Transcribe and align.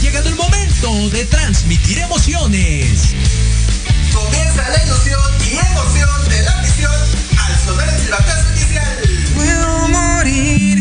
llegado 0.00 0.28
el 0.28 0.36
momento 0.36 1.10
de 1.10 1.26
transmitir 1.26 1.98
emociones. 1.98 3.14
Comienza 4.12 4.68
la 4.70 4.82
ilusión 4.82 5.20
y 5.44 5.58
emoción 5.58 6.28
de 6.28 6.42
la 6.42 6.56
misión 6.62 6.92
al 7.38 7.58
sonar 7.58 7.88
el 7.88 8.00
silbatazo 8.00 8.48
inicial. 8.56 8.98
Puedo 9.34 9.88
morir 9.88 10.79